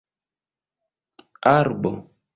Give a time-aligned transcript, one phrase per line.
[1.55, 1.93] arbo